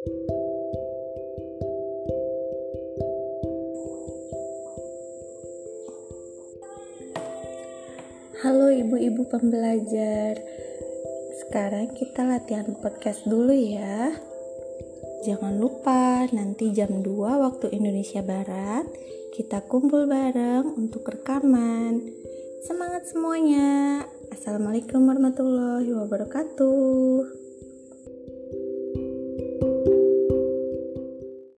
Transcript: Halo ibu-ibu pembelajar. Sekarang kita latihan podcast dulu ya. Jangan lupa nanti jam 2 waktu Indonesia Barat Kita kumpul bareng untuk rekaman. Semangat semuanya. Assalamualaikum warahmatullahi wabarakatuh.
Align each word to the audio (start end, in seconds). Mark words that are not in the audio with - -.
Halo 0.00 0.16
ibu-ibu 8.72 9.28
pembelajar. 9.28 10.40
Sekarang 11.44 11.92
kita 11.92 12.24
latihan 12.24 12.72
podcast 12.80 13.28
dulu 13.28 13.52
ya. 13.52 14.16
Jangan 15.28 15.60
lupa 15.60 16.24
nanti 16.32 16.72
jam 16.72 17.04
2 17.04 17.04
waktu 17.20 17.68
Indonesia 17.76 18.24
Barat 18.24 18.88
Kita 19.36 19.68
kumpul 19.68 20.08
bareng 20.08 20.80
untuk 20.80 21.12
rekaman. 21.12 22.00
Semangat 22.64 23.04
semuanya. 23.04 24.00
Assalamualaikum 24.32 25.04
warahmatullahi 25.04 25.92
wabarakatuh. 25.92 27.09